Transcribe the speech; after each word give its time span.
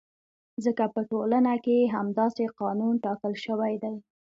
ځکه 0.63 0.83
په 0.93 1.01
ټولنه 1.11 1.53
کې 1.63 1.73
یې 1.81 1.87
همداسې 1.95 2.43
قانون 2.59 2.93
ټاکل 3.05 3.33
شوی 3.45 3.73
دی. 3.83 3.95